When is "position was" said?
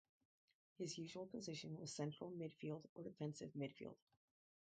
1.27-1.93